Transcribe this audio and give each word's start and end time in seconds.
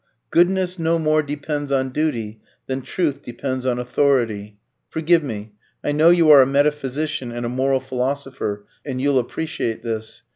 Goodness 0.31 0.79
no 0.79 0.97
more 0.97 1.21
depends 1.21 1.71
on 1.71 1.89
duty 1.91 2.41
than 2.65 2.81
truth 2.81 3.21
depends 3.21 3.67
on 3.67 3.77
authority. 3.77 4.57
Forgive 4.89 5.21
me; 5.21 5.51
I 5.83 5.91
know 5.91 6.09
you 6.09 6.31
are 6.31 6.41
a 6.41 6.47
metaphysician 6.47 7.31
and 7.31 7.45
a 7.45 7.49
moral 7.49 7.79
philosopher, 7.79 8.65
and 8.83 8.99
you'll 8.99 9.19
appreciate 9.19 9.83
this. 9.83 10.23